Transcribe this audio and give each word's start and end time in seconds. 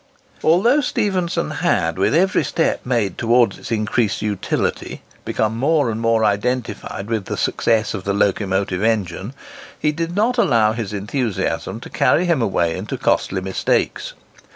Although 0.43 0.81
Stephenson 0.81 1.51
had, 1.51 1.99
with 1.99 2.15
every 2.15 2.43
step 2.43 2.83
made 2.83 3.19
towards 3.19 3.59
its 3.59 3.71
increased 3.71 4.23
utility, 4.23 5.03
become 5.25 5.55
more 5.55 5.91
and 5.91 6.01
more 6.01 6.25
identified 6.25 7.05
with 7.07 7.25
the 7.25 7.37
success 7.37 7.93
of 7.93 8.03
the 8.03 8.11
locomotive 8.15 8.81
engine, 8.81 9.35
he 9.77 9.91
did 9.91 10.15
not 10.15 10.39
allow 10.39 10.71
his 10.73 10.91
enthusiasm 10.91 11.79
to 11.81 11.89
carry 11.91 12.25
him 12.25 12.41
away 12.41 12.75
into 12.75 12.97
costly 12.97 13.41
mistakes. 13.41 14.13